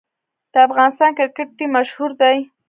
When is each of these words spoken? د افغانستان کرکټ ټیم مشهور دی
د 0.51 0.55
افغانستان 0.67 1.11
کرکټ 1.17 1.47
ټیم 1.57 1.69
مشهور 1.77 2.11
دی 2.21 2.37